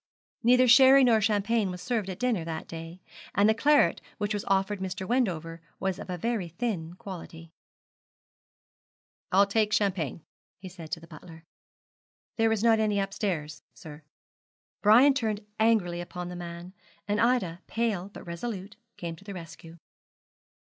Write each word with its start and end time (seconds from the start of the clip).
Neither 0.41 0.67
sherry 0.67 1.03
nor 1.03 1.21
champagne 1.21 1.69
was 1.69 1.79
served 1.79 2.09
at 2.09 2.17
dinner 2.17 2.43
that 2.43 2.67
day, 2.67 3.01
and 3.35 3.47
the 3.47 3.53
claret 3.53 4.01
which 4.17 4.33
was 4.33 4.43
offered 4.45 4.79
Mr. 4.79 5.07
Wendover 5.07 5.61
was 5.79 5.99
of 5.99 6.09
a 6.09 6.17
very 6.17 6.47
thin 6.47 6.95
quality. 6.95 7.51
'I'll 9.31 9.45
take 9.45 9.71
champagne,' 9.71 10.23
he 10.57 10.67
said 10.69 10.89
to 10.93 10.99
the 10.99 11.05
butler. 11.05 11.43
'There 12.37 12.51
is 12.51 12.63
not 12.63 12.79
any 12.79 12.99
upstairs, 12.99 13.61
sir.' 13.75 14.01
Brian 14.81 15.13
turned 15.13 15.45
angrily 15.59 16.01
upon 16.01 16.29
the 16.29 16.35
man, 16.35 16.73
and 17.07 17.21
Ida, 17.21 17.61
pale 17.67 18.09
but 18.11 18.25
resolute, 18.25 18.77
came 18.97 19.15
to 19.17 19.23
the 19.23 19.35
rescue. 19.35 19.77